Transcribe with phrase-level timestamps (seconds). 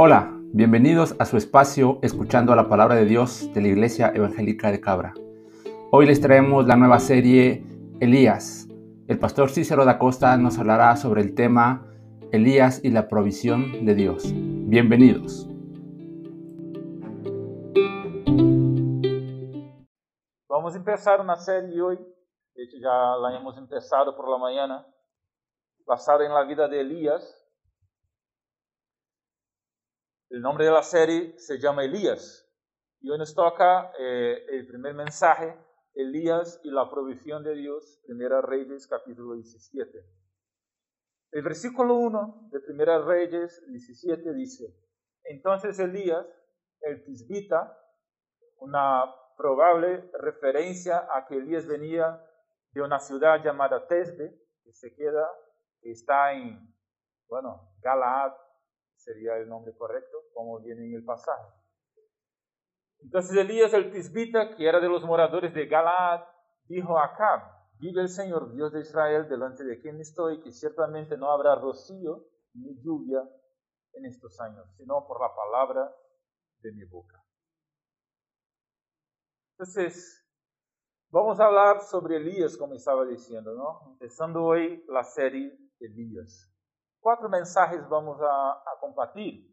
[0.00, 4.80] Hola, bienvenidos a su espacio escuchando la palabra de Dios de la Iglesia Evangélica de
[4.80, 5.12] Cabra.
[5.90, 7.64] Hoy les traemos la nueva serie
[7.98, 8.68] Elías.
[9.08, 11.84] El pastor Cícero da Costa nos hablará sobre el tema
[12.30, 14.22] Elías y la provisión de Dios.
[14.34, 15.48] Bienvenidos.
[20.48, 21.96] Vamos a empezar una serie hoy,
[22.54, 24.86] de hecho ya la hemos empezado por la mañana,
[25.84, 27.47] basada en la vida de Elías.
[30.30, 32.46] El nombre de la serie se llama Elías.
[33.00, 35.56] Y hoy nos toca eh, el primer mensaje,
[35.94, 40.04] Elías y la provisión de Dios, Primera Reyes, capítulo 17.
[41.30, 44.66] El versículo 1 de Primera Reyes 17 dice,
[45.24, 46.26] entonces Elías,
[46.82, 47.78] el tisbita,
[48.58, 49.04] una
[49.34, 52.22] probable referencia a que Elías venía
[52.72, 55.26] de una ciudad llamada Tesbe, que se queda,
[55.80, 56.74] que está en,
[57.28, 58.32] bueno, Galaad,
[59.08, 61.48] sería el nombre correcto, como viene en el pasaje.
[63.00, 66.24] Entonces Elías el tisbita, que era de los moradores de Galaad,
[66.64, 67.40] dijo a Acab,
[67.78, 72.26] vive el Señor Dios de Israel delante de quien estoy, que ciertamente no habrá rocío
[72.52, 73.22] ni lluvia
[73.94, 75.90] en estos años, sino por la palabra
[76.60, 77.24] de mi boca.
[79.52, 80.22] Entonces,
[81.10, 83.92] vamos a hablar sobre Elías, como estaba diciendo, ¿no?
[83.92, 86.52] Empezando hoy la serie Elías.
[87.00, 89.48] Cuatro mensajes vamos a, a compartir.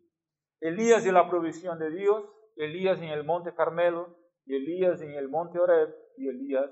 [0.59, 5.59] Elías y la provisión de Dios, Elías en el monte Carmelo, Elías en el monte
[5.59, 6.69] Oreb y Elías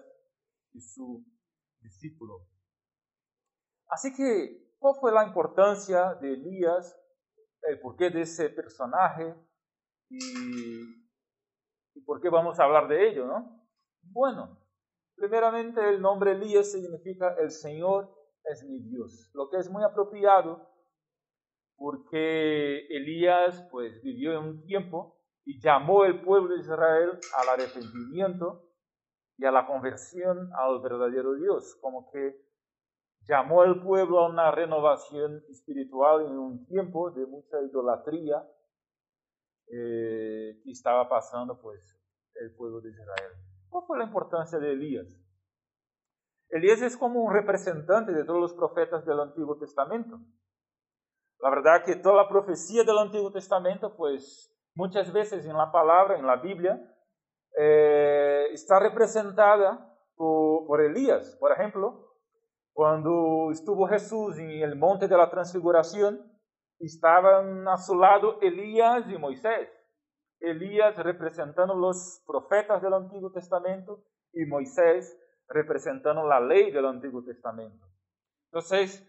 [0.72, 1.26] y su
[1.80, 2.48] discípulo.
[3.88, 7.00] Así que, ¿cuál fue la importancia de Elías,
[7.64, 9.36] el porqué de ese personaje
[10.10, 10.20] y,
[11.94, 13.68] y por qué vamos a hablar de ello, no?
[14.02, 14.60] Bueno,
[15.16, 20.74] primeramente el nombre Elías significa el Señor es mi Dios, lo que es muy apropiado
[21.76, 28.70] porque Elías pues vivió en un tiempo y llamó al pueblo de Israel al arrepentimiento
[29.38, 32.40] y a la conversión al verdadero Dios, como que
[33.28, 38.48] llamó al pueblo a una renovación espiritual en un tiempo de mucha idolatría
[39.68, 42.00] eh, que estaba pasando pues
[42.36, 43.32] el pueblo de Israel.
[43.70, 45.23] ¿Cuál fue la importancia de Elías?
[46.54, 50.20] Elías es como un representante de todos los profetas del Antiguo Testamento.
[51.40, 56.16] La verdad que toda la profecía del Antiguo Testamento, pues muchas veces en la palabra,
[56.16, 56.80] en la Biblia,
[57.58, 61.36] eh, está representada por, por, Elías.
[61.40, 62.14] Por ejemplo,
[62.72, 66.22] cuando estuvo Jesús en el monte de la transfiguración,
[66.78, 69.70] estaban a su lado Elías y Moisés.
[70.40, 74.04] Elías representando los profetas del Antiguo Testamento
[74.34, 77.86] y Moisés representando la ley del Antiguo Testamento.
[78.52, 79.08] Entonces,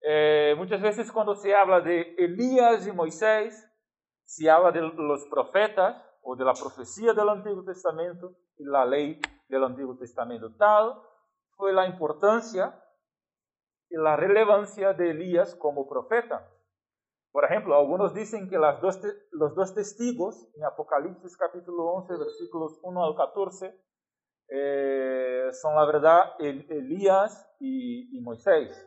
[0.00, 3.68] eh, muchas veces cuando se habla de Elías y Moisés,
[4.24, 9.20] se habla de los profetas o de la profecía del Antiguo Testamento y la ley
[9.48, 10.54] del Antiguo Testamento.
[10.56, 10.94] Tal
[11.56, 12.78] fue la importancia
[13.90, 16.48] y la relevancia de Elías como profeta.
[17.30, 23.16] Por ejemplo, algunos dicen que los dos testigos en Apocalipsis capítulo 11, versículos 1 al
[23.16, 23.74] 14,
[24.54, 28.86] eh, son la verdad el, Elías y, y, Moisés.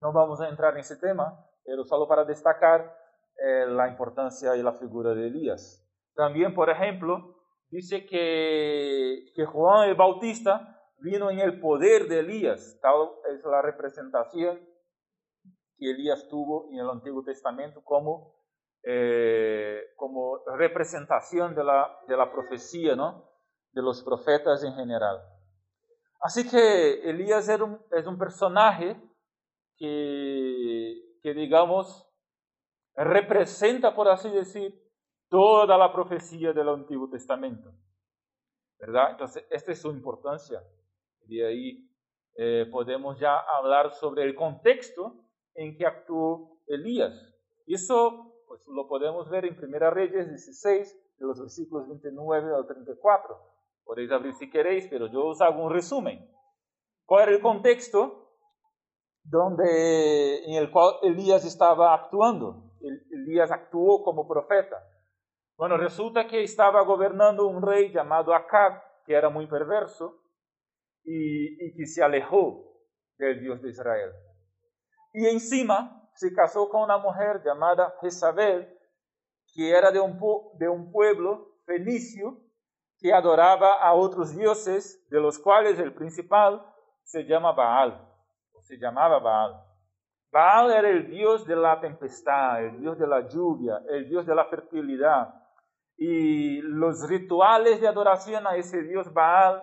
[0.00, 2.96] No vamos a entrar en ese tema, pero solo para destacar
[3.36, 5.84] eh, la importancia y la figura de Elías.
[6.14, 7.34] También, por ejemplo,
[7.68, 13.62] dice que, que Juan el Bautista vino en el poder de Elías, tal es la
[13.62, 14.60] representación
[15.78, 18.36] que Elías tuvo en el Antiguo Testamento como,
[18.84, 23.35] eh, como representación de la, de la profecía, ¿no?
[23.76, 25.22] De los profetas en general.
[26.20, 28.96] Así que Elías era un, es un personaje
[29.76, 32.08] que, que, digamos,
[32.94, 34.74] representa, por así decir,
[35.28, 37.70] toda la profecía del Antiguo Testamento.
[38.78, 39.10] ¿Verdad?
[39.10, 40.62] Entonces, esta es su importancia.
[41.28, 41.90] Y ahí
[42.36, 45.22] eh, podemos ya hablar sobre el contexto
[45.54, 47.12] en que actuó Elías.
[47.66, 53.55] Eso pues, lo podemos ver en Primera Reyes 16, de los versículos 29 al 34.
[53.86, 56.28] Podéis abrir si queréis, pero yo os hago un resumen.
[57.04, 58.32] ¿Cuál era el contexto
[59.22, 62.72] donde, en el cual Elías estaba actuando?
[62.80, 64.76] Elías actuó como profeta.
[65.56, 70.20] Bueno, resulta que estaba gobernando un rey llamado Acab, que era muy perverso
[71.04, 72.64] y, y que se alejó
[73.18, 74.10] del Dios de Israel.
[75.12, 78.68] Y encima se casó con una mujer llamada Jezabel,
[79.54, 80.18] que era de un,
[80.58, 82.45] de un pueblo fenicio
[82.98, 86.64] que adoraba a otros dioses, de los cuales el principal
[87.02, 88.00] se llama Baal,
[88.52, 89.62] o se llamaba Baal.
[90.32, 94.34] Baal era el dios de la tempestad, el dios de la lluvia, el dios de
[94.34, 95.34] la fertilidad.
[95.96, 99.62] Y los rituales de adoración a ese dios Baal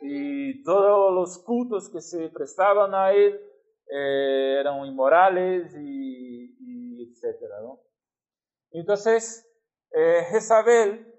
[0.00, 3.40] y todos los cultos que se prestaban a él
[3.90, 7.80] eh, eran inmorales y, y etcétera, ¿no?
[8.70, 9.44] Entonces,
[9.92, 11.12] eh, Jezabel,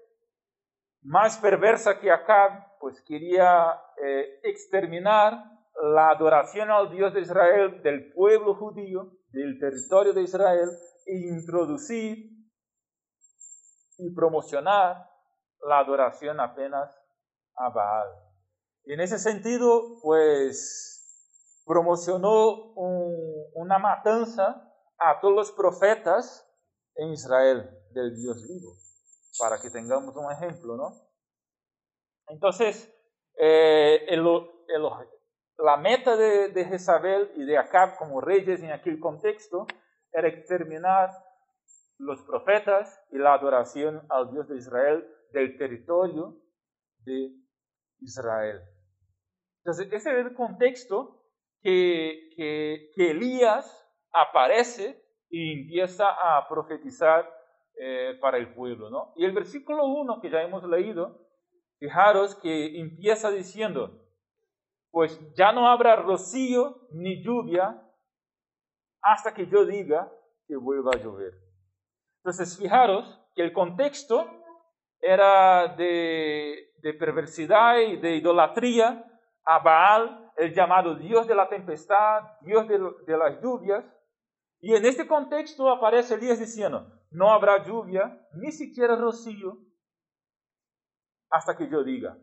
[1.02, 5.44] más perversa que Acab, pues quería eh, exterminar
[5.82, 10.68] la adoración al Dios de Israel del pueblo judío, del territorio de Israel,
[11.06, 12.30] e introducir
[13.98, 15.08] y promocionar
[15.66, 16.90] la adoración apenas
[17.56, 18.08] a Baal.
[18.84, 22.72] En ese sentido, pues promocionó
[23.54, 24.66] una matanza
[24.98, 26.46] a todos los profetas
[26.96, 28.74] en Israel del Dios vivo,
[29.40, 30.92] para que tengamos un ejemplo, ¿no?
[32.28, 32.94] Entonces,
[33.36, 34.06] eh,
[35.58, 39.66] la meta de, Jezabel y de Acab como reyes en aquel contexto
[40.12, 41.10] era exterminar
[41.98, 46.36] los profetas y la adoración al Dios de Israel del territorio
[47.04, 47.32] de
[48.00, 48.60] Israel.
[49.58, 51.24] Entonces, ese es el contexto
[51.62, 57.39] que, que Elías aparece y empieza a profetizar
[57.82, 58.90] eh, para el pueblo.
[58.90, 59.14] ¿no?
[59.16, 61.18] Y el versículo 1 que ya hemos leído,
[61.78, 64.04] fijaros que empieza diciendo,
[64.90, 67.82] pues ya no habrá rocío ni lluvia
[69.00, 70.12] hasta que yo diga
[70.46, 71.32] que vuelva a llover.
[72.18, 74.28] Entonces, fijaros que el contexto
[75.00, 79.10] era de, de perversidad y de idolatría
[79.44, 83.86] a Baal, el llamado Dios de la tempestad, Dios de, de las lluvias,
[84.60, 89.58] y en este contexto aparece Elías diciendo, no habrá lluvia, ni siquiera rocío,
[91.30, 92.16] hasta que yo diga.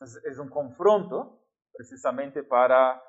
[0.00, 1.40] Es un confronto
[1.72, 3.02] precisamente para,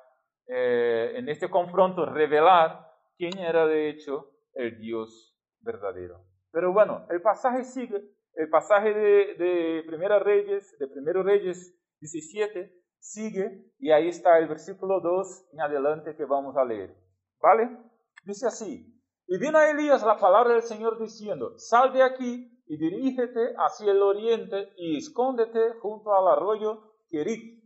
[0.46, 6.24] eh, en este confronto, revelar quién era de hecho el Dios verdadero.
[6.50, 8.02] Pero bueno, el pasaje sigue,
[8.34, 14.48] el pasaje de, de Primera Reyes, de Primero Reyes 17, sigue y ahí está el
[14.48, 16.96] versículo 2 en adelante que vamos a leer.
[17.40, 17.76] ¿Vale?
[18.24, 22.76] Dice así, y vino a Elías la palabra del Señor diciendo, sal de aquí y
[22.76, 27.62] dirígete hacia el oriente y escóndete junto al arroyo Kerit,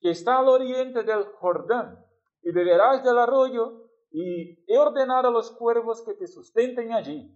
[0.00, 2.04] que está al oriente del Jordán,
[2.42, 7.30] y beberás del arroyo, y he ordenado a los cuervos que te sustenten allí.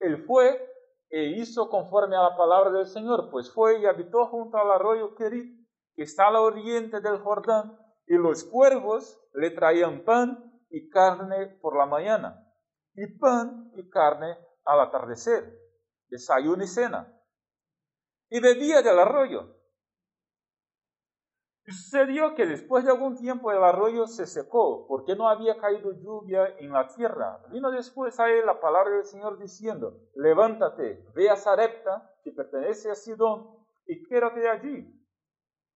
[0.00, 0.72] Él fue
[1.08, 5.14] e hizo conforme a la palabra del Señor, pues fue y habitó junto al arroyo
[5.14, 11.46] Kerit, que está al oriente del Jordán, y los cuervos le traían pan y carne
[11.60, 12.45] por la mañana,
[12.96, 15.58] y pan y carne al atardecer,
[16.08, 17.12] desayuno y cena,
[18.28, 19.54] y bebía del arroyo.
[21.66, 25.92] Y sucedió que después de algún tiempo el arroyo se secó, porque no había caído
[25.92, 27.42] lluvia en la tierra.
[27.50, 32.90] Vino después a él la palabra del Señor diciendo, levántate, ve a Sarepta, que pertenece
[32.90, 34.96] a Sidón, y quédate allí.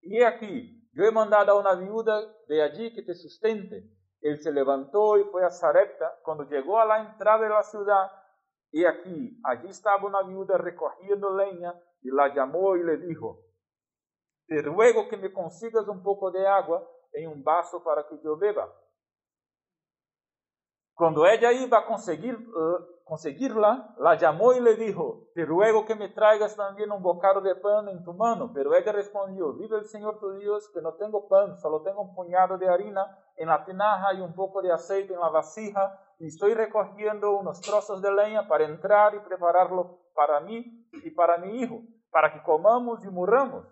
[0.03, 3.85] Y he aquí, yo he mandado a una viuda de allí que te sustente.
[4.21, 6.19] Él se levantó y fue a Sarepta.
[6.23, 8.11] Cuando llegó a la entrada de la ciudad,
[8.71, 13.41] y aquí, allí estaba una viuda recogiendo leña, y la llamó y le dijo,
[14.47, 18.37] te ruego que me consigas un poco de agua en un vaso para que yo
[18.37, 18.69] beba.
[20.95, 25.97] Cuando ella iba a conseguir, uh, conseguirla, la llamó y le dijo, te ruego que
[25.97, 28.53] me traigas también un bocado de pan en tu mano.
[28.55, 32.15] Pero ella respondió, vive el Señor tu Dios, que no tengo pan, solo tengo un
[32.15, 36.29] puñado de harina en la tinaja y un poco de aceite en la vasija, y
[36.29, 41.63] estoy recogiendo unos trozos de leña para entrar y prepararlo para mí y para mi
[41.63, 41.81] hijo,
[42.13, 43.67] para que comamos y muramos.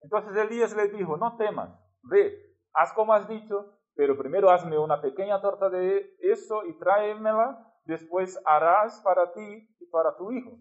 [0.00, 5.02] Entonces Elías le dijo, no temas, ve, haz como has dicho, pero primero hazme una
[5.02, 10.58] pequeña torta de eso y tráemela después harás para ti y para tu hijo.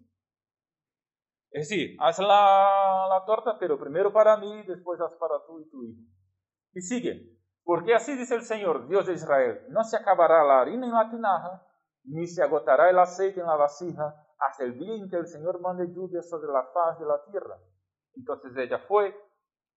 [1.51, 5.69] Es decir, haz la, la torta, pero primero para mí, después haz para tú y
[5.69, 6.01] tu hijo.
[6.73, 10.85] Y sigue, porque así dice el Señor, Dios de Israel, no se acabará la harina
[10.85, 11.67] en la tinaja,
[12.05, 15.59] ni se agotará el aceite en la vasija, hasta el día en que el Señor
[15.59, 17.57] mande lluvia sobre la faz de la tierra.
[18.15, 19.09] Entonces ella fue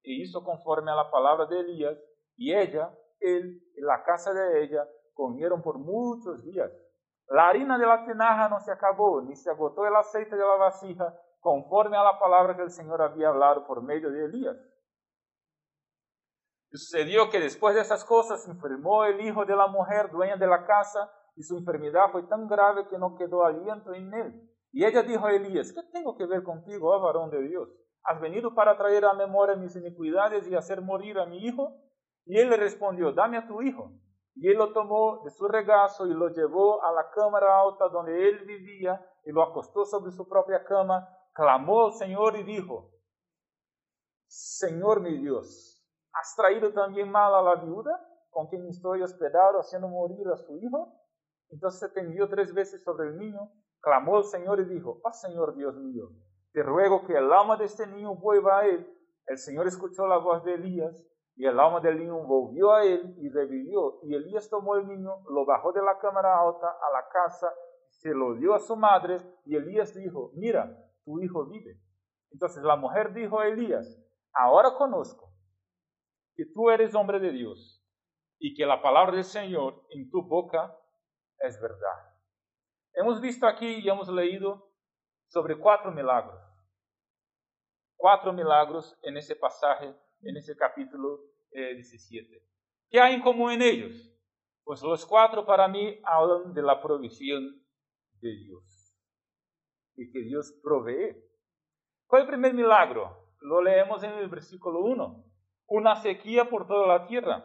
[0.04, 1.98] e hizo conforme a la palabra de Elías,
[2.36, 6.72] y ella, él y la casa de ella comieron por muchos días.
[7.30, 10.56] La harina de la tinaja no se acabó, ni se agotó el aceite de la
[10.56, 14.58] vasija, conforme a la palabra que el Señor había hablado por medio de Elías.
[16.72, 20.48] Y sucedió que después de esas cosas enfermó el hijo de la mujer, dueña de
[20.48, 24.50] la casa, y su enfermedad fue tan grave que no quedó aliento en él.
[24.72, 27.70] Y ella dijo a Elías, ¿qué tengo que ver contigo, oh varón de Dios?
[28.04, 31.78] ¿Has venido para traer a memoria mis iniquidades y hacer morir a mi hijo?
[32.26, 33.92] Y él le respondió, dame a tu hijo.
[34.36, 38.30] Y él lo tomó de su regazo y lo llevó a la cámara alta donde
[38.30, 42.92] él vivía y lo acostó sobre su propia cama, clamó al Señor y dijo,
[44.28, 47.92] Señor mi Dios, ¿has traído también mal a la viuda
[48.32, 51.00] con quien estoy hospedado haciendo morir a su hijo?
[51.50, 55.56] Entonces se tendió tres veces sobre el niño, clamó al Señor y dijo, oh Señor
[55.56, 56.10] Dios mío,
[56.52, 58.90] te ruego que el alma de este niño vuelva a él.
[59.28, 63.16] El Señor escuchó la voz de Elías y el alma del niño volvió a él
[63.18, 64.00] y revivió.
[64.04, 67.52] Y Elías tomó el niño, lo bajó de la cámara alta a la casa,
[67.90, 71.80] se lo dio a su madre y Elías dijo, mira, tu hijo vive.
[72.32, 74.00] Entonces la mujer dijo a Elías,
[74.34, 75.32] ahora conozco
[76.36, 77.84] que tú eres hombre de Dios
[78.40, 80.76] y que la palabra del Señor en tu boca
[81.40, 82.14] es verdad.
[82.94, 84.70] Hemos visto aquí y hemos leído
[85.28, 86.40] sobre cuatro milagros.
[87.96, 91.20] Cuatro milagros en ese pasaje, en ese capítulo
[91.52, 92.36] 17.
[92.36, 92.44] Eh,
[92.90, 94.10] ¿Qué hay en común en ellos?
[94.64, 97.62] Pues los cuatro para mí hablan de la provisión
[98.22, 98.96] de Dios
[99.96, 101.16] y que Dios provee.
[102.08, 103.32] ¿Cuál es el primer milagro?
[103.42, 105.26] Lo leemos en el versículo 1.
[105.68, 107.44] Una sequía por toda la tierra.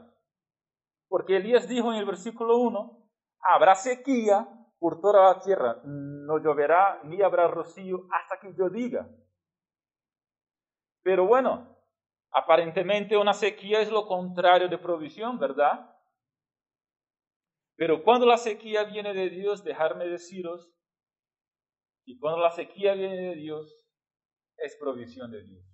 [1.08, 4.47] Porque Elías dijo en el versículo 1, habrá sequía
[4.78, 9.08] por toda la tierra, no lloverá ni habrá rocío hasta que yo diga.
[11.02, 11.77] Pero bueno,
[12.30, 15.94] aparentemente una sequía es lo contrario de provisión, ¿verdad?
[17.76, 20.75] Pero cuando la sequía viene de Dios, dejarme deciros,
[22.04, 23.87] y cuando la sequía viene de Dios,
[24.56, 25.64] es provisión de Dios.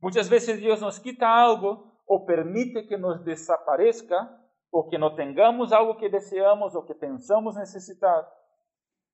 [0.00, 5.72] Muchas veces Dios nos quita algo o permite que nos desaparezca o que no tengamos
[5.72, 8.28] algo que deseamos o que pensamos necesitar,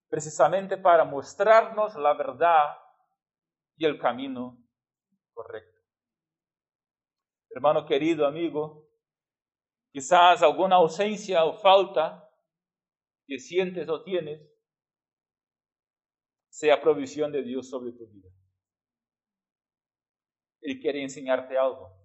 [0.09, 2.76] precisamente para mostrarnos la verdad
[3.76, 4.56] y el camino
[5.40, 5.80] correcto.
[7.49, 8.87] Hermano querido, amigo,
[9.90, 12.30] quizás alguna ausencia o falta
[13.26, 14.47] que sientes o tienes
[16.50, 18.28] sea provisión de Dios sobre tu vida.
[20.61, 21.97] Él quiere enseñarte algo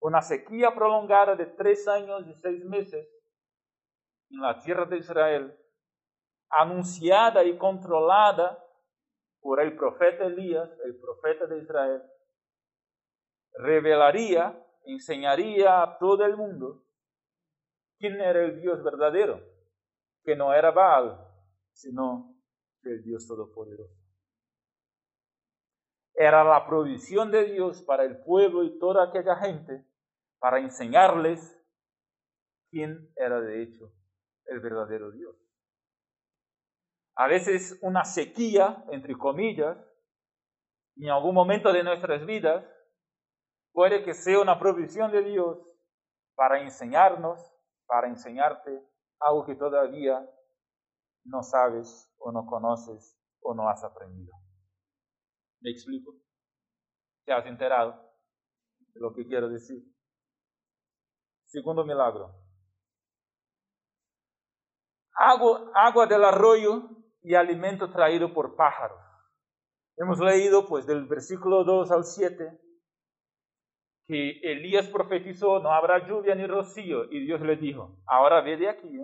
[0.00, 3.08] una sequía prolongada de tres años y seis meses
[4.28, 5.58] en la tierra de Israel,
[6.50, 8.63] anunciada y controlada
[9.44, 12.02] por el profeta Elías, el profeta de Israel,
[13.52, 16.82] revelaría, enseñaría a todo el mundo
[17.98, 19.42] quién era el Dios verdadero,
[20.24, 21.28] que no era Baal,
[21.74, 22.34] sino
[22.84, 24.02] el Dios Todopoderoso.
[26.14, 29.84] Era la provisión de Dios para el pueblo y toda aquella gente
[30.38, 31.62] para enseñarles
[32.70, 33.92] quién era de hecho
[34.46, 35.36] el verdadero Dios.
[37.16, 39.76] A veces una sequía, entre comillas,
[40.96, 42.64] en algún momento de nuestras vidas,
[43.72, 45.58] puede que sea una provisión de Dios
[46.34, 47.40] para enseñarnos,
[47.86, 48.84] para enseñarte
[49.20, 50.28] algo que todavía
[51.24, 54.32] no sabes o no conoces o no has aprendido.
[55.60, 56.14] ¿Me explico?
[57.24, 57.92] ¿Te has enterado
[58.92, 59.82] de lo que quiero decir?
[61.46, 62.34] Segundo milagro.
[65.16, 69.00] Agua, agua del arroyo y alimento traído por pájaros.
[69.96, 72.60] Hemos leído pues del versículo 2 al 7
[74.06, 78.68] que Elías profetizó, no habrá lluvia ni rocío, y Dios le dijo, ahora ve de
[78.68, 79.00] aquí,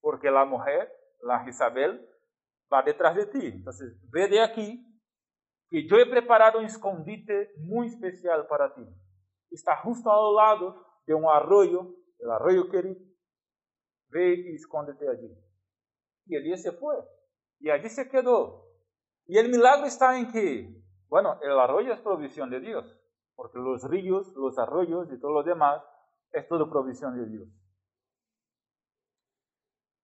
[0.00, 2.08] porque la mujer, la Isabel,
[2.72, 3.46] va detrás de ti.
[3.46, 4.86] Entonces, ve de aquí,
[5.70, 8.86] que yo he preparado un escondite muy especial para ti.
[9.50, 13.00] Está justo al lado de un arroyo, el arroyo querido,
[14.10, 15.43] ve y escóndete allí.
[16.26, 16.96] Y Elías se fue.
[17.60, 18.64] Y allí se quedó.
[19.26, 23.00] Y el milagro está en que, bueno, el arroyo es provisión de Dios,
[23.34, 25.82] porque los ríos, los arroyos y todo lo demás
[26.32, 27.48] es todo provisión de Dios.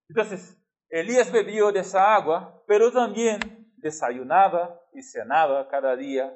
[0.09, 0.57] Entonces,
[0.89, 6.35] Elías bebió de esa agua, pero también desayunaba y cenaba cada día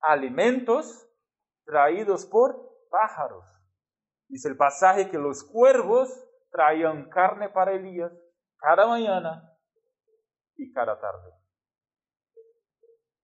[0.00, 1.08] alimentos
[1.64, 3.44] traídos por pájaros.
[4.28, 6.10] Dice el pasaje que los cuervos
[6.50, 8.12] traían carne para Elías
[8.62, 9.52] cada mañana
[10.56, 11.32] y cada tarde.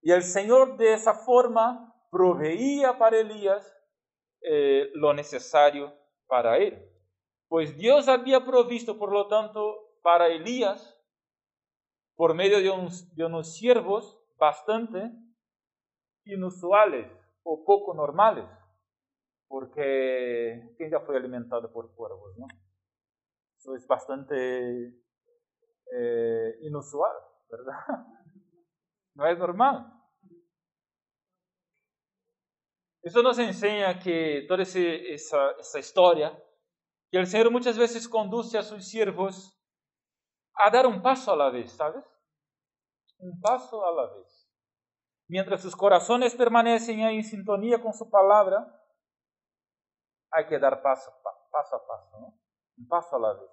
[0.03, 3.75] Y el Señor de esa forma proveía para Elías
[4.43, 5.95] eh, lo necesario
[6.27, 6.85] para él.
[7.49, 11.01] Pues Dios había provisto, por lo tanto, para Elías,
[12.17, 15.13] por medio de, de unos siervos bastante
[16.25, 17.11] inusuales
[17.43, 18.45] o poco normales
[19.49, 22.37] porque ¿quién ya fue alimentado por cuervos?
[22.37, 22.47] ¿no?
[23.57, 24.95] Eso es bastante
[25.93, 27.17] eh, inusual,
[27.51, 27.75] ¿verdad?
[29.15, 29.93] No es normal.
[33.03, 36.41] Eso nos enseña que toda esa, esa historia,
[37.11, 39.59] que el Señor muchas veces conduce a sus siervos
[40.55, 42.05] a dar un paso a la vez, ¿sabes?
[43.19, 44.49] Un paso a la vez.
[45.27, 48.73] Mientras sus corazones permanecen en sintonía con su palabra,
[50.31, 51.11] hay que dar paso,
[51.51, 52.39] paso a paso, ¿no?
[52.79, 53.51] un paso a la vez.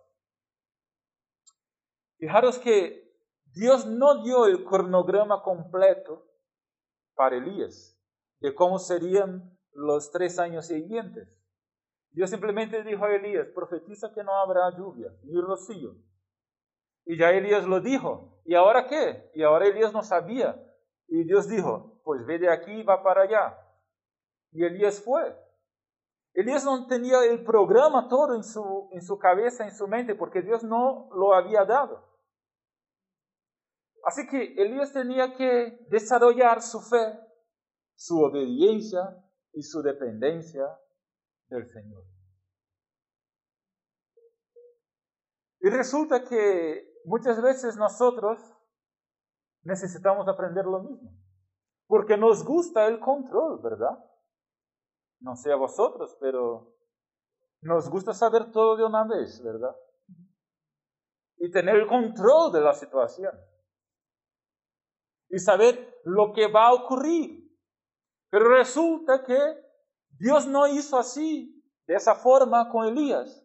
[2.17, 3.05] Fijaros que
[3.53, 6.25] Dios no dio el cronograma completo
[7.15, 7.97] para Elías
[8.39, 11.27] de cómo serían los tres años siguientes.
[12.11, 15.95] Dios simplemente dijo a Elías, profetiza que no habrá lluvia ni rocío.
[17.05, 18.39] Y ya Elías lo dijo.
[18.45, 19.31] ¿Y ahora qué?
[19.35, 20.61] Y ahora Elías no sabía.
[21.07, 23.57] Y Dios dijo, pues ve de aquí y va para allá.
[24.51, 25.35] Y Elías fue.
[26.35, 30.41] Elías no tenía el programa todo en su, en su cabeza, en su mente, porque
[30.41, 32.13] Dios no lo había dado.
[34.03, 37.19] Así que Elías tenía que desarrollar su fe,
[37.95, 38.99] su obediencia
[39.53, 40.67] y su dependencia
[41.47, 42.03] del Señor.
[45.61, 48.39] Y resulta que muchas veces nosotros
[49.63, 51.17] necesitamos aprender lo mismo,
[51.87, 53.97] porque nos gusta el control, ¿verdad?
[55.25, 56.71] No sé a vosotros, pero
[57.61, 59.75] nos gusta saber todo de una vez, ¿verdad?
[61.37, 63.33] Y tener el control de la situación.
[65.29, 67.43] Y saber lo que va a ocurrir.
[68.29, 69.39] Pero resulta que
[70.09, 73.43] Dios no hizo así, de esa forma con Elías.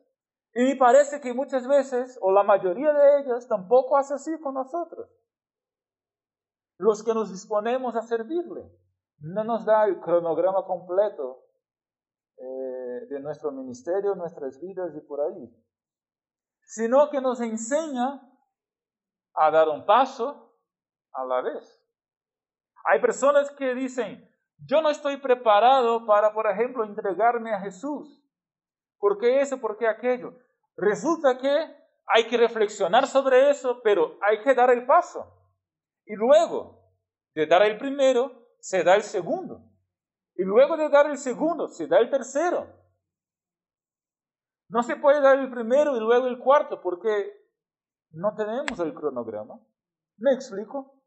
[0.53, 4.53] Y me parece que muchas veces, o la mayoría de ellas, tampoco hace así con
[4.53, 5.09] nosotros.
[6.77, 8.71] Los que nos disponemos a servirle.
[9.21, 11.47] No nos da el cronograma completo
[12.43, 15.55] eh, de nuestro ministerio, nuestras vidas y por ahí.
[16.63, 18.23] Sino que nos enseña
[19.35, 20.57] a dar un paso
[21.13, 21.85] a la vez.
[22.85, 24.27] Hay personas que dicen,
[24.65, 28.25] yo no estoy preparado para, por ejemplo, entregarme a Jesús.
[28.99, 29.61] ¿Por qué eso?
[29.61, 30.33] ¿Por qué aquello?
[30.77, 31.77] Resulta que
[32.07, 35.27] hay que reflexionar sobre eso, pero hay que dar el paso.
[36.07, 36.81] Y luego
[37.35, 39.70] de dar el primero, se da el segundo.
[40.41, 42.67] Y luego de dar el segundo, se da el tercero.
[44.71, 47.47] No se puede dar el primero y luego el cuarto porque
[48.13, 49.61] no tenemos el cronograma.
[50.17, 50.99] ¿Me explico?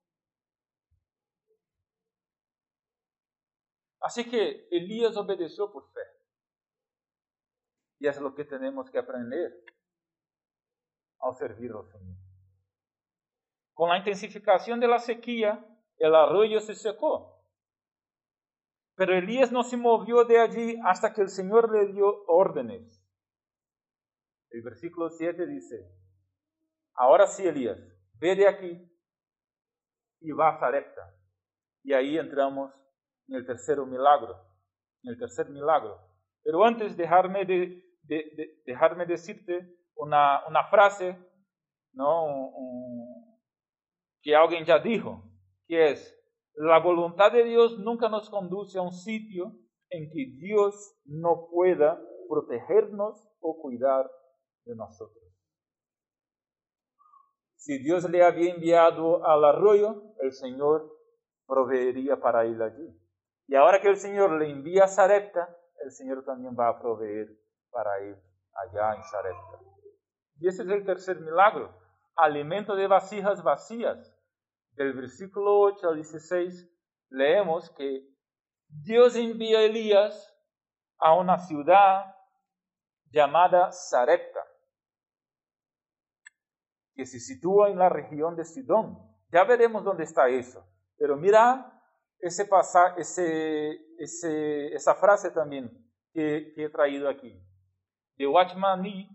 [4.02, 6.02] Así que Elías obedeció por fe.
[8.02, 9.52] Y es lo que tenemos que aprender
[11.22, 12.18] al servir al Señor.
[13.74, 15.66] Con la intensificación de la sequía,
[15.98, 17.33] el arroyo se secó.
[18.96, 23.04] Pero Elías no se movió de allí hasta que el Señor le dio órdenes.
[24.50, 25.92] El versículo 7 dice,
[26.94, 27.80] ahora sí, Elías,
[28.20, 28.92] ve de aquí
[30.22, 31.02] y va a Zarepta.
[31.84, 32.72] Y ahí entramos
[33.28, 34.36] en el tercer milagro,
[35.04, 36.00] en el tercer milagro.
[36.44, 37.84] Pero antes dejarme de,
[38.66, 41.18] dejarme decirte una, una frase,
[41.94, 42.52] ¿no?
[44.22, 45.24] que alguien ya dijo,
[45.68, 46.23] que es,
[46.56, 49.54] la voluntad de Dios nunca nos conduce a un sitio
[49.90, 54.10] en que Dios no pueda protegernos o cuidar
[54.66, 55.24] de nosotros.
[57.56, 60.92] Si Dios le había enviado al arroyo, el Señor
[61.48, 63.00] proveería para ir allí.
[63.48, 67.28] Y ahora que el Señor le envía a Sarepta, el Señor también va a proveer
[67.72, 68.18] para ir
[68.54, 69.60] allá en Sarepta.
[70.40, 71.74] Y ese es el tercer milagro,
[72.16, 74.13] alimento de vasijas vacías.
[74.76, 76.70] Del versículo 8 al 16
[77.10, 78.08] leemos que
[78.68, 80.34] Dios envía a Elías
[80.98, 82.16] a una ciudad
[83.12, 84.40] llamada Sarepta,
[86.96, 88.98] que se sitúa en la región de Sidón.
[89.32, 90.66] Ya veremos dónde está eso.
[90.98, 91.70] Pero mira
[92.20, 95.70] ese pasaje, ese, esa frase también
[96.14, 97.40] que, he traído aquí.
[98.16, 99.10] De Watchman Nee,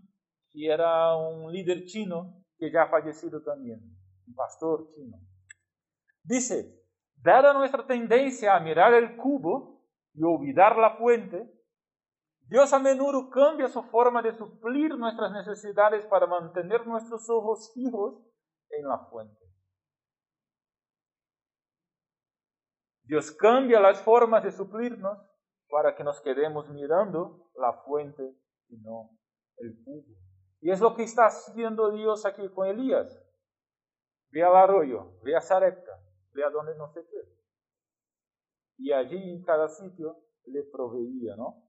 [0.51, 3.79] que era un líder chino que ya ha fallecido también,
[4.27, 5.17] un pastor chino.
[6.23, 6.79] Dice,
[7.15, 11.51] dada nuestra tendencia a mirar el cubo y olvidar la fuente,
[12.41, 18.25] Dios a menudo cambia su forma de suplir nuestras necesidades para mantener nuestros ojos fijos
[18.71, 19.45] en la fuente.
[23.03, 25.17] Dios cambia las formas de suplirnos
[25.69, 28.35] para que nos quedemos mirando la fuente
[28.67, 29.11] y no
[29.57, 30.15] el cubo.
[30.61, 33.23] Y es lo que está haciendo Dios aquí con Elías.
[34.31, 35.99] Ve al arroyo, ve a Sarepta,
[36.43, 37.17] a no se qué.
[38.77, 41.63] Y allí en cada sitio le proveía, ¿no?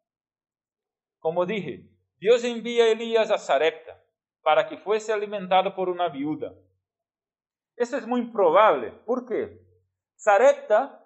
[1.19, 4.03] Como dije, Dios envía a Elías a Sarepta
[4.43, 6.55] para que fuese alimentado por una viuda.
[7.77, 8.93] Eso es muy probable.
[9.05, 9.61] ¿Por qué?
[10.17, 11.05] Sarepta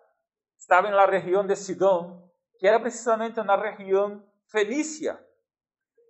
[0.58, 5.24] estaba en la región de Sidón, que era precisamente una región fenicia.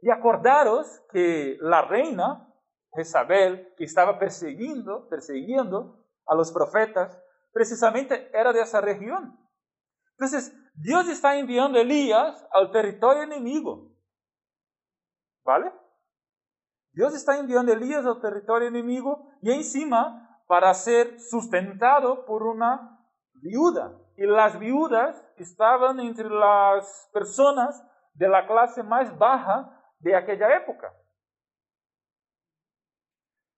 [0.02, 2.54] Y acordaros que la reina
[2.94, 7.20] Jezabel, que estaba persiguiendo, persiguiendo a los profetas,
[7.54, 9.38] precisamente era de esa región.
[10.18, 13.92] Entonces, Dios está enviando a Elías al territorio enemigo.
[15.44, 15.72] ¿Vale?
[16.92, 23.00] Dios está enviando a Elías al territorio enemigo y encima para ser sustentado por una
[23.34, 23.96] viuda.
[24.16, 27.82] Y las viudas estaban entre las personas
[28.14, 30.92] de la clase más baja de aquella época.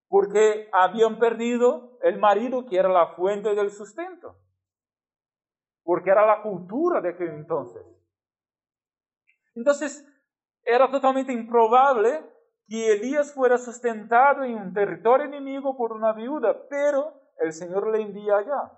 [0.08, 4.36] Porque habían perdido el marido que era la fuente del sustento.
[5.82, 7.82] Porque era la cultura de aquel entonces.
[9.54, 10.06] Entonces,
[10.62, 12.24] era totalmente improbable
[12.68, 18.02] que Elías fuera sustentado en un territorio enemigo por una viuda, pero el Señor le
[18.02, 18.72] envía allá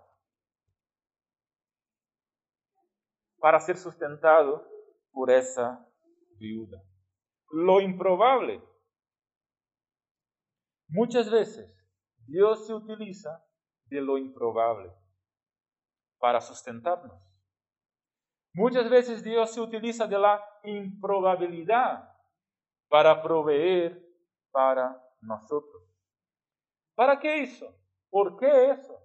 [3.38, 4.66] para ser sustentado
[5.12, 5.86] por esa
[6.38, 6.82] viuda.
[7.50, 8.62] Lo improbable.
[10.88, 11.70] Muchas veces
[12.27, 13.44] Dios se utiliza
[13.87, 14.92] de lo improbable
[16.18, 17.16] para sustentarnos.
[18.55, 22.12] Muchas veces Dios se utiliza de la improbabilidad
[22.88, 24.03] para proveer
[24.51, 25.83] para nosotros.
[26.94, 27.72] ¿Para qué eso?
[28.11, 28.98] ¿Por qué eso?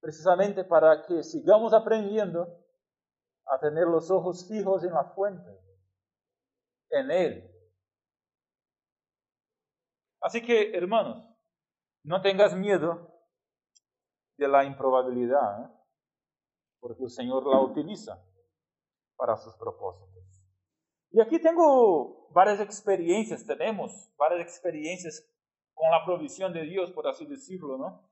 [0.00, 2.48] Precisamente para que sigamos aprendiendo
[3.46, 5.50] a tener los ojos fijos en la fuente,
[6.90, 7.59] en Él.
[10.20, 11.24] Así que, hermanos,
[12.04, 13.10] no tengas miedo
[14.36, 15.68] de la improbabilidad, ¿eh?
[16.80, 18.22] porque el Señor la utiliza
[19.16, 20.10] para sus propósitos.
[21.12, 25.28] Y aquí tengo varias experiencias, tenemos varias experiencias
[25.74, 28.08] con la provisión de Dios, por así decirlo, ¿no?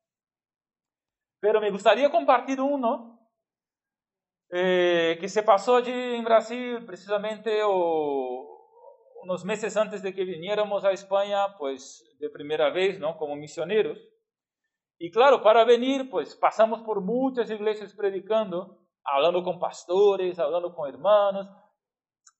[1.40, 3.18] Pero me gustaría compartir uno
[4.50, 7.62] eh, que se pasó allí en Brasil precisamente
[9.22, 13.16] unos meses antes de que viniéramos a España, pues de primera vez, ¿no?
[13.16, 13.98] Como misioneros.
[14.98, 20.88] Y claro, para venir, pues pasamos por muchas iglesias predicando, hablando con pastores, hablando con
[20.88, 21.48] hermanos,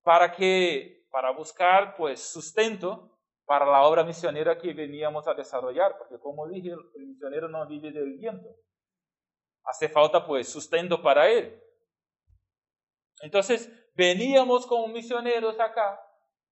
[0.03, 3.15] para que, para buscar, pues, sustento
[3.45, 7.93] para la obra misionera que veníamos a desarrollar, porque como dije, el misionero no vive
[7.93, 8.49] del viento.
[9.65, 11.63] Hace falta, pues, sustento para él.
[13.23, 15.99] Entonces, veníamos como misioneros acá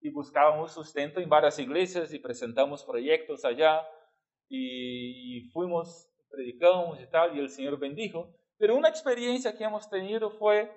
[0.00, 3.86] y buscábamos sustento en varias iglesias y presentamos proyectos allá
[4.48, 8.28] y, fuimos, predicamos y tal, y el Señor bendijo.
[8.58, 10.70] Pero una experiencia que hemos tenido fue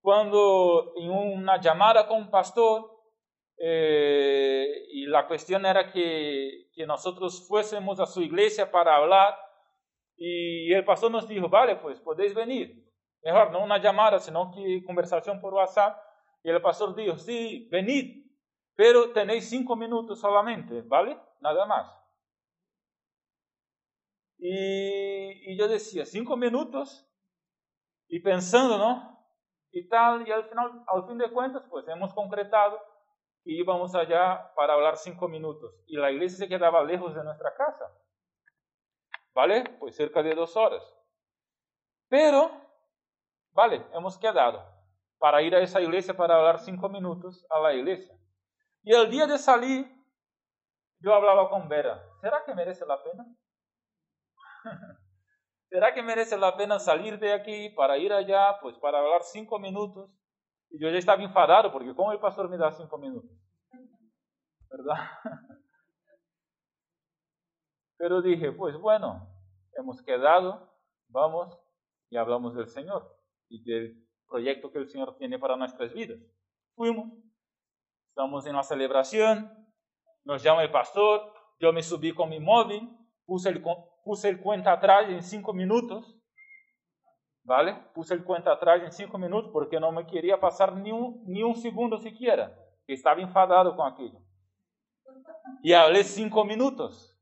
[0.00, 2.90] cuando en una llamada con un pastor,
[3.58, 9.36] eh, y la cuestión era que, que nosotros fuésemos a su iglesia para hablar,
[10.16, 12.82] y el pastor nos dijo, vale, pues podéis venir.
[13.24, 15.96] Mejor, no una llamada, sino que conversación por WhatsApp.
[16.42, 18.21] Y el pastor dijo, sí, venid,
[18.74, 21.18] pero tenéis cinco minutos solamente, ¿vale?
[21.40, 21.92] Nada más.
[24.38, 27.08] Y, y yo decía, cinco minutos,
[28.08, 29.26] y pensando, ¿no?
[29.70, 32.78] Y tal, y al final, al fin de cuentas, pues hemos concretado
[33.44, 35.74] y íbamos allá para hablar cinco minutos.
[35.86, 37.90] Y la iglesia se quedaba lejos de nuestra casa.
[39.34, 39.64] ¿Vale?
[39.80, 40.82] Pues cerca de dos horas.
[42.08, 42.50] Pero
[43.54, 44.64] Vale, hemos quedado
[45.18, 48.16] para ir a esa iglesia para hablar cinco minutos a la iglesia.
[48.82, 49.86] Y el día de salir,
[51.00, 53.26] yo hablaba con Vera, ¿será que merece la pena?
[55.68, 59.58] ¿Será que merece la pena salir de aquí para ir allá, pues para hablar cinco
[59.58, 60.10] minutos?
[60.70, 63.30] Y yo ya estaba enfadado porque ¿cómo el pastor me da cinco minutos?
[64.68, 64.96] ¿Verdad?
[67.98, 69.28] Pero dije, pues bueno,
[69.76, 70.76] hemos quedado,
[71.08, 71.56] vamos
[72.10, 73.16] y hablamos del Señor
[73.48, 76.18] y del proyecto que el Señor tiene para nuestras vidas.
[76.74, 77.12] Fuimos,
[78.12, 79.50] estamos en una celebración,
[80.24, 82.94] nos llama el pastor, yo me subí con mi móvil,
[83.24, 83.64] puse el,
[84.04, 86.20] puse el cuenta atrás en cinco minutos,
[87.42, 87.74] ¿vale?
[87.94, 91.42] Puse el cuenta atrás en cinco minutos porque no me quería pasar ni un, ni
[91.42, 92.54] un segundo siquiera,
[92.86, 94.20] que estaba enfadado con aquello.
[95.62, 97.18] Y hablé cinco minutos.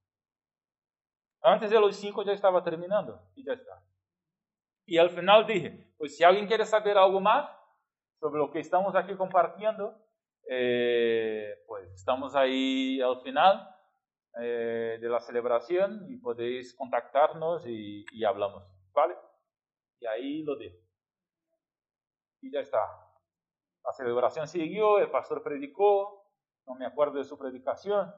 [1.40, 3.80] Antes de los cinco ya estaba terminando y ya está.
[4.86, 7.48] Y al final dije, pues si alguien quiere saber algo más
[8.18, 9.94] sobre lo que estamos aquí compartiendo,
[10.52, 13.72] eh, pues estamos ahí al final
[14.42, 19.14] eh, de la celebración y podéis contactarnos y, y, hablamos, ¿vale?
[20.00, 20.76] Y ahí lo dejo.
[22.40, 22.80] Y ya está.
[23.84, 26.28] La celebración siguió, el pastor predicó,
[26.66, 28.12] no me acuerdo de su predicación.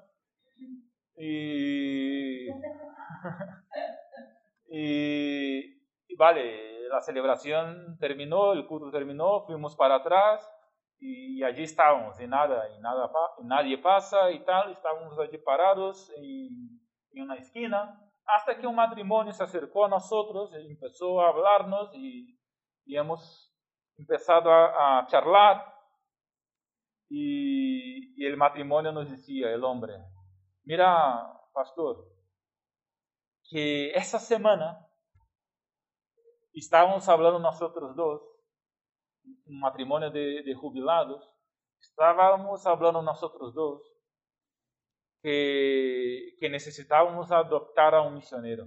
[1.14, 2.46] Y,
[4.70, 10.50] y vale, la celebración terminó, el culto terminó, fuimos para atrás
[11.04, 13.10] y allí estábamos, y nada, y nada,
[13.40, 18.76] y nadie pasa y tal, estábamos allí parados en, en, una esquina, hasta que un
[18.76, 22.38] matrimonio se acercó a nosotros y empezó a hablarnos y,
[22.84, 23.52] y hemos
[23.98, 25.74] empezado a, a charlar.
[27.08, 29.94] Y, y el matrimonio nos decía, el hombre,
[30.62, 32.06] mira, pastor,
[33.50, 34.86] que esa semana
[36.54, 38.31] estábamos hablando nosotros dos
[39.24, 41.32] un matrimonio de, de jubilados,
[41.80, 43.82] estábamos hablando nosotros dos
[45.22, 48.66] que, que necesitábamos adoptar a un misionero.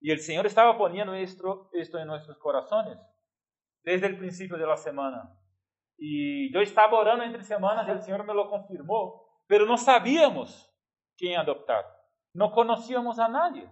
[0.00, 2.98] Y el Señor estaba poniendo esto, esto en nuestros corazones
[3.82, 5.36] desde el principio de la semana.
[5.96, 10.72] Y yo estaba orando entre semanas y el Señor me lo confirmó, pero no sabíamos
[11.16, 11.84] quién adoptar.
[12.32, 13.70] No conocíamos a nadie.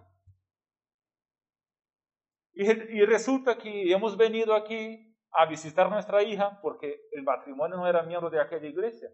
[2.53, 7.87] Y, y resulta que hemos venido aquí a visitar nuestra hija porque el matrimonio no
[7.87, 9.09] era miembro de aquella iglesia.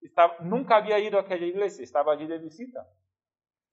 [0.00, 2.86] Estaba, nunca había ido a aquella iglesia, estaba allí de visita.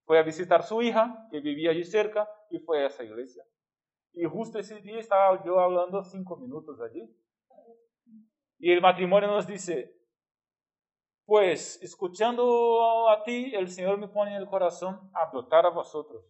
[0.05, 3.43] Fue a visitar su hija, que vivía allí cerca, y fue a esa iglesia.
[4.13, 7.13] Y justo ese día estaba yo hablando cinco minutos allí.
[8.59, 9.93] Y el matrimonio nos dice,
[11.25, 16.25] pues escuchando a ti, el Señor me pone en el corazón a adoptar a vosotros.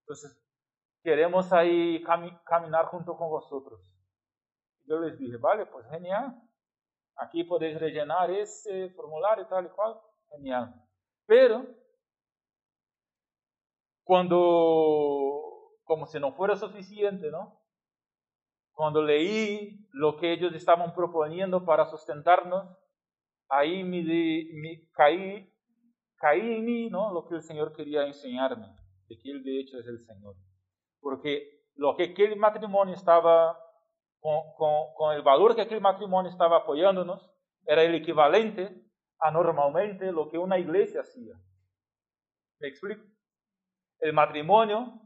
[0.00, 0.40] Entonces,
[1.02, 2.02] queremos ahí
[2.44, 3.91] caminar junto con vosotros.
[4.84, 6.40] Yo les dije, vale, pues genial.
[7.16, 9.98] Aquí podéis rellenar ese formulario tal y cual.
[10.30, 10.74] Genial.
[11.26, 11.66] Pero,
[14.02, 17.60] cuando, como si no fuera suficiente, ¿no?
[18.72, 22.76] Cuando leí lo que ellos estaban proponiendo para sustentarnos,
[23.48, 25.52] ahí me, me caí,
[26.16, 27.12] caí en mí, ¿no?
[27.12, 28.66] Lo que el Señor quería enseñarme,
[29.08, 30.34] de que Él de hecho es el Señor.
[31.00, 33.58] Porque lo que aquel matrimonio estaba
[34.22, 37.28] con, con, con el valor que aquel matrimonio estaba apoyándonos,
[37.66, 38.86] era el equivalente
[39.18, 41.34] a normalmente lo que una iglesia hacía.
[42.60, 43.02] ¿Me explico?
[43.98, 45.00] El matrimonio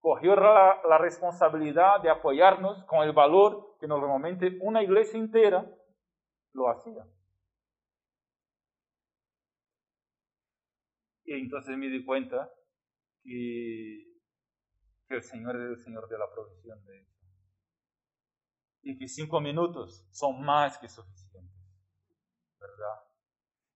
[0.00, 5.66] cogió la, la, responsabilidad de apoyarnos con el valor que normalmente una iglesia entera
[6.52, 7.06] lo hacía.
[11.24, 12.50] Y entonces me di cuenta
[13.22, 14.04] que,
[15.08, 17.06] que el Señor es el Señor de la provisión de
[18.88, 21.60] y que cinco minutos son más que suficientes,
[22.58, 23.04] ¿verdad?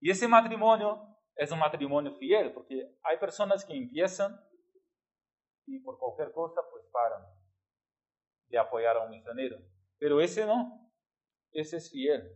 [0.00, 4.40] Y ese matrimonio es un matrimonio fiel, porque hay personas que empiezan
[5.66, 7.26] y por cualquier cosa pues paran
[8.48, 9.58] de apoyar a un misionero,
[9.98, 10.90] pero ese no,
[11.50, 12.26] ese es fiel.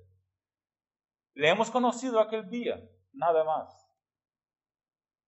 [1.33, 2.79] Le hemos conocido aquel día,
[3.15, 3.91] nada más.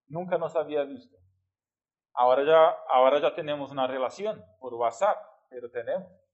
[0.06, 1.16] Nunca nos había visto.
[2.12, 5.16] Ahora ya, ahora ya tenemos una relación por WhatsApp,
[5.48, 6.27] pero tenemos.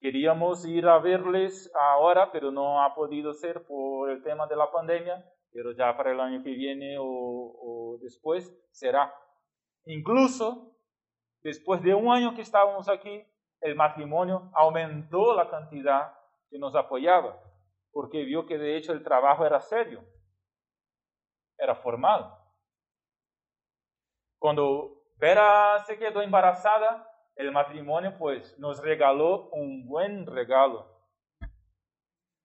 [0.00, 4.70] Queríamos ir a verles ahora, pero no ha podido ser por el tema de la
[4.70, 9.14] pandemia, pero ya para el año que viene o, o después será.
[9.86, 10.76] Incluso
[11.42, 13.24] después de un año que estábamos aquí,
[13.60, 16.12] el matrimonio aumentó la cantidad
[16.50, 17.40] que nos apoyaba,
[17.90, 20.04] porque vio que de hecho el trabajo era serio,
[21.58, 22.34] era formal.
[24.38, 30.90] Cuando Vera se quedó embarazada, el matrimonio pues nos regaló un buen regalo.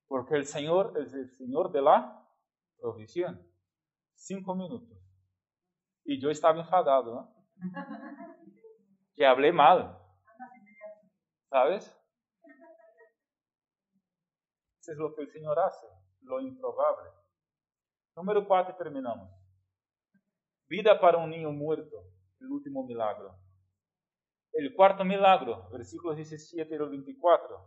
[0.08, 2.28] Porque el Señor es el Señor de la
[2.78, 3.42] provisión.
[4.14, 4.98] Cinco minutos.
[6.04, 7.36] Y yo estaba enfadado, ¿no?
[9.16, 9.98] Que hablé mal.
[11.50, 11.98] ¿Sabes?
[14.82, 15.88] Eso es lo que el Señor hace,
[16.22, 17.10] lo improbable.
[18.16, 19.30] Número cuatro, terminamos.
[20.68, 21.98] Vida para un niño muerto,
[22.40, 23.41] el último milagro.
[24.54, 27.58] El cuarto milagro, versículos 17 al 24.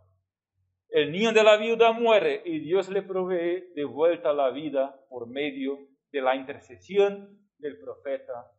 [0.89, 5.27] El niño de la viuda muere y Dios le provee de vuelta la vida por
[5.27, 5.77] medio
[6.11, 8.51] de la intercesión del profeta.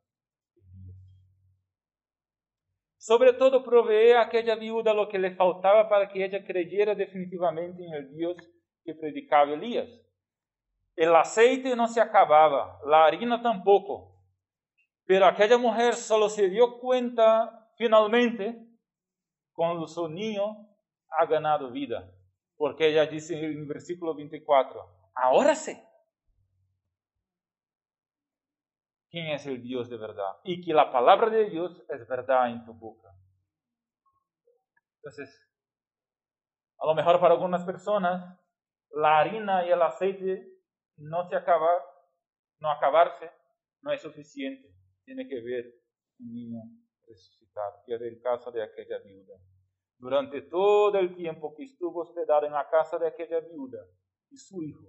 [2.99, 7.85] Sobre todo provee a aquella viuda lo que le faltaba para que ella creyera definitivamente
[7.85, 8.37] en el Dios
[8.85, 9.89] que predicaba Elías.
[10.97, 14.17] El aceite no se acababa, la harina tampoco.
[15.05, 18.67] Pero aquella mujer solo se dio cuenta finalmente,
[19.53, 20.69] cuando su niño
[21.09, 22.13] ha ganado vida.
[22.57, 24.81] Porque ella dice en el versículo 24,
[25.15, 25.87] ahora sé
[29.11, 32.65] quién es el Dios de verdad y que la palabra de Dios es verdad en
[32.65, 33.09] tu boca.
[34.97, 35.39] Entonces,
[36.79, 38.39] a lo mejor para algunas personas,
[38.91, 40.49] la harina y el aceite
[40.97, 41.69] no se acaba,
[42.59, 43.31] no acabarse,
[43.83, 44.75] no es suficiente.
[45.05, 45.65] Tiene que ver
[46.19, 46.63] un niño
[47.07, 49.35] resucitar, que era el caso de aquella viuda.
[49.99, 53.79] durante todo el tiempo que estuvo hospedado en la casa de aquella viuda
[54.31, 54.87] y su hijo.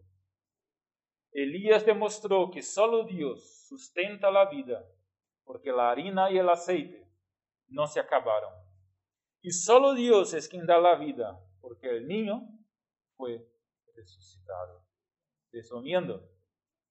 [1.31, 4.85] Elías demostró que solo Dios sustenta la vida,
[5.45, 7.09] porque la harina y el aceite
[7.67, 8.51] no se acabaron.
[9.41, 12.41] Y solo Dios es quien da la vida, porque el niño
[13.15, 13.47] fue
[13.95, 14.85] resucitado.
[15.51, 16.29] Resumiendo,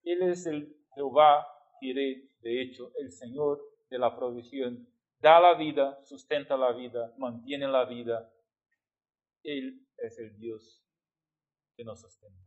[0.04, 1.46] Él es el Jehová
[1.80, 3.60] Jireh, de hecho, el Señor
[3.90, 8.30] de la provisión, da la vida, sustenta la vida, mantiene la vida.
[9.42, 10.84] Él es el Dios
[11.76, 12.46] que nos sustenta.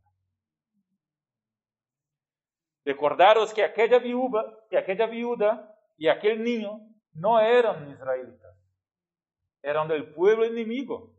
[2.84, 6.80] Recordaros que aquella viuda, que aquella viuda y aquel niño
[7.12, 8.56] no eran israelitas,
[9.62, 11.14] eran del pueblo enemigo,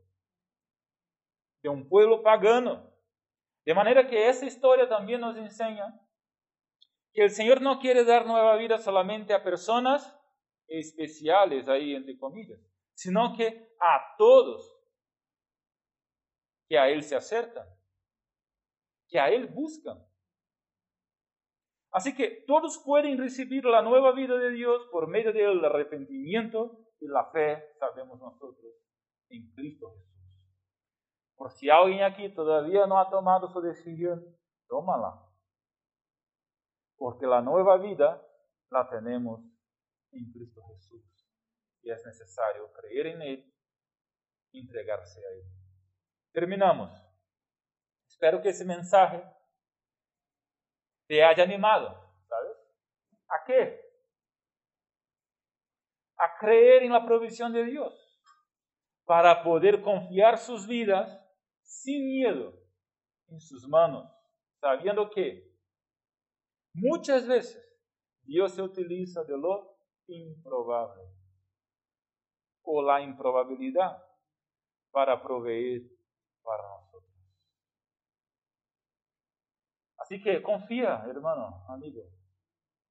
[1.61, 2.89] de un pueblo pagano.
[3.63, 5.93] De manera que esa historia también nos enseña
[7.13, 10.17] que el Señor no quiere dar nueva vida solamente a personas
[10.67, 12.59] especiales, ahí entre comillas,
[12.93, 14.77] sino que a todos
[16.67, 17.67] que a Él se acercan,
[19.09, 19.97] que a Él buscan.
[21.91, 27.07] Así que todos pueden recibir la nueva vida de Dios por medio del arrepentimiento y
[27.07, 28.73] la fe, sabemos nosotros,
[29.29, 30.11] en Cristo Jesús.
[31.35, 34.23] Por si alguien aquí todavía no ha tomado su decisión,
[34.67, 35.25] tómala.
[36.95, 38.25] Porque la nueva vida
[38.69, 39.41] la tenemos
[40.11, 41.03] en Cristo Jesús.
[41.81, 43.53] Y es necesario creer en Él,
[44.53, 45.43] entregarse a Él.
[46.31, 46.91] Terminamos.
[48.07, 49.23] Espero que ese mensaje
[51.07, 51.89] te haya animado,
[52.27, 52.57] ¿sabes?
[53.27, 53.81] ¿A qué?
[56.17, 57.93] A creer en la provisión de Dios,
[59.05, 61.19] para poder confiar sus vidas
[61.63, 62.53] sin miedo
[63.27, 64.09] en sus manos,
[64.59, 65.51] sabiendo que
[66.73, 67.67] muchas veces
[68.21, 69.70] Dios se utiliza de lo
[70.07, 71.03] improbable
[72.63, 74.03] o la improbabilidad
[74.91, 75.81] para proveer
[76.43, 77.11] para nosotros.
[79.97, 82.03] Así que confía, hermano, amigo.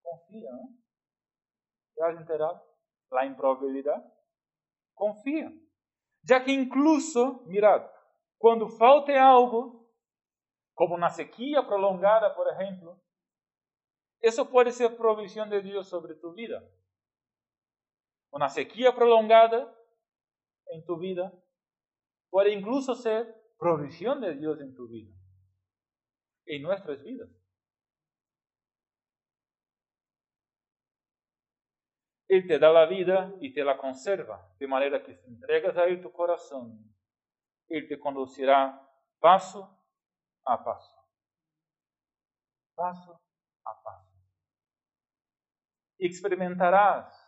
[0.02, 0.70] Confía, ¿no?
[1.94, 2.64] ¿Te has enterado?
[3.10, 4.02] La improbabilidad.
[4.94, 5.52] Confía.
[6.22, 7.90] Ya que incluso, mirad,
[8.38, 9.90] cuando falte algo,
[10.74, 13.02] como una sequía prolongada, por ejemplo,
[14.20, 16.62] eso puede ser provisión de Dios sobre tu vida.
[18.30, 19.76] Una sequía prolongada
[20.66, 21.32] en tu vida
[22.30, 25.20] puede incluso ser provisión de Dios en tu vida
[26.46, 27.28] en nuestras vidas.
[32.28, 35.84] Él te da la vida y te la conserva, de manera que si entregas a
[35.84, 36.78] Él tu corazón,
[37.68, 38.80] Él te conducirá
[39.18, 39.80] paso
[40.44, 40.96] a paso.
[42.74, 43.20] Paso
[43.64, 44.12] a paso.
[45.98, 47.19] Experimentarás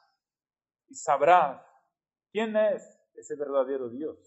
[0.92, 1.64] y sabrás
[2.30, 4.18] quién es ese verdadero Dios.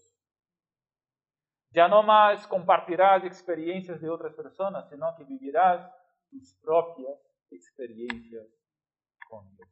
[1.70, 5.88] Ya no más compartirás experiencias de otras personas, sino que vivirás
[6.28, 8.48] tus propias experiencias
[9.28, 9.68] con Dios.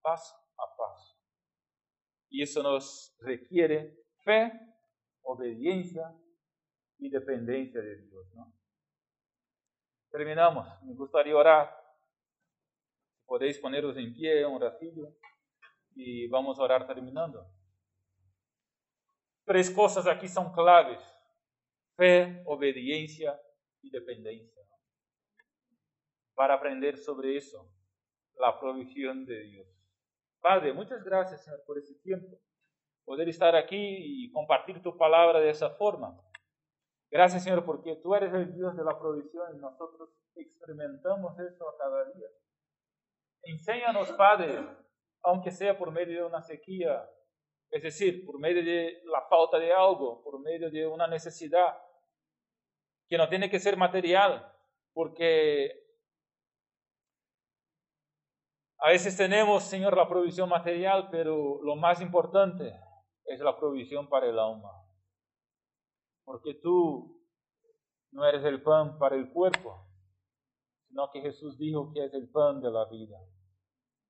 [0.00, 1.18] Paso a paso.
[2.30, 4.50] Y eso nos requiere fe,
[5.20, 6.10] obediencia
[6.96, 8.34] y dependencia de Dios.
[8.34, 8.61] ¿no?
[10.12, 10.68] Terminamos.
[10.82, 11.74] Me gustaría orar.
[13.24, 15.08] Podéis poneros en pie un ratillo
[15.94, 17.50] y vamos a orar terminando.
[19.46, 21.00] Tres cosas aquí son claves:
[21.96, 23.40] fe, obediencia
[23.80, 24.62] y dependencia.
[26.34, 27.72] Para aprender sobre eso,
[28.34, 29.66] la provisión de Dios.
[30.40, 32.38] Padre, muchas gracias, Señor, por ese tiempo.
[33.04, 36.20] Poder estar aquí y compartir tu palabra de esa forma.
[37.12, 42.06] Gracias, Señor, porque tú eres el Dios de la provisión y nosotros experimentamos eso cada
[42.06, 42.26] día.
[43.42, 44.66] Enséñanos, Padre,
[45.22, 47.06] aunque sea por medio de una sequía,
[47.70, 51.76] es decir, por medio de la falta de algo, por medio de una necesidad,
[53.06, 54.50] que no tiene que ser material,
[54.94, 55.70] porque
[58.78, 62.74] a veces tenemos, Señor, la provisión material, pero lo más importante
[63.26, 64.81] es la provisión para el alma.
[66.24, 67.20] Porque tú
[68.10, 69.88] no eres el pan para el cuerpo,
[70.88, 73.18] sino que Jesús dijo que es el pan de la vida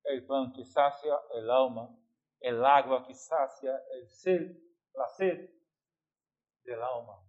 [0.05, 1.89] el pan que sacia el alma,
[2.41, 4.57] el agua que sacia el sed,
[4.95, 5.51] la sed
[6.65, 7.23] del alma.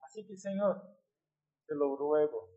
[0.00, 0.80] Así que Señor,
[1.66, 2.48] te lo ruego,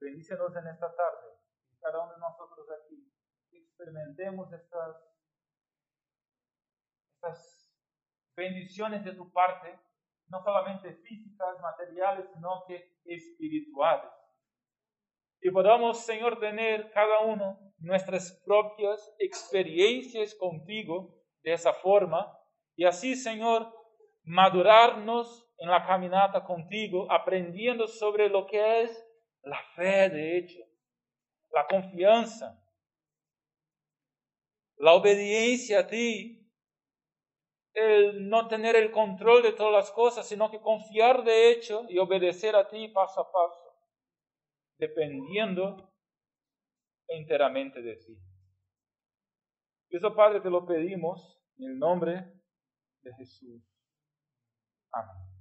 [0.00, 1.38] bendícenos en esta tarde,
[1.80, 3.12] cada uno de nosotros aquí
[3.50, 4.96] experimentemos estas
[8.36, 9.78] bendiciones de tu parte,
[10.28, 14.10] no solamente físicas, materiales, sino que espirituales.
[15.40, 22.36] Y podamos, Señor, tener cada uno nuestras propias experiencias contigo de esa forma
[22.74, 23.72] y así, Señor,
[24.24, 29.06] madurarnos en la caminata contigo, aprendiendo sobre lo que es
[29.42, 30.58] la fe, de hecho,
[31.52, 32.60] la confianza,
[34.76, 36.45] la obediencia a ti,
[37.76, 41.98] el no tener el control de todas las cosas, sino que confiar de hecho y
[41.98, 43.76] obedecer a ti paso a paso,
[44.78, 45.92] dependiendo
[47.06, 48.18] enteramente de ti.
[49.90, 52.32] Eso, Padre, te lo pedimos en el nombre
[53.02, 53.62] de Jesús.
[54.92, 55.35] Amén.